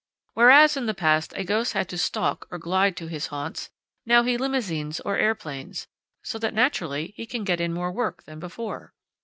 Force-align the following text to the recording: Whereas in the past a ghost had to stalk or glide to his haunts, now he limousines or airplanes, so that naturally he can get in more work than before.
Whereas 0.33 0.75
in 0.75 0.87
the 0.87 0.95
past 0.95 1.31
a 1.37 1.43
ghost 1.43 1.73
had 1.73 1.87
to 1.89 1.97
stalk 1.99 2.47
or 2.49 2.57
glide 2.57 2.97
to 2.97 3.05
his 3.05 3.27
haunts, 3.27 3.69
now 4.03 4.23
he 4.23 4.35
limousines 4.35 4.99
or 5.01 5.15
airplanes, 5.19 5.85
so 6.23 6.39
that 6.39 6.55
naturally 6.55 7.13
he 7.15 7.27
can 7.27 7.43
get 7.43 7.61
in 7.61 7.71
more 7.71 7.91
work 7.91 8.23
than 8.23 8.39
before. 8.39 8.95